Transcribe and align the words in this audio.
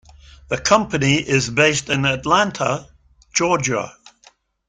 The 0.47 0.57
company 0.57 1.17
is 1.17 1.51
based 1.51 1.87
in 1.89 2.05
Atlanta, 2.05 2.87
Georgia. 3.33 3.95